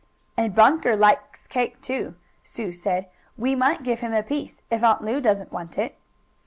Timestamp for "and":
0.35-0.55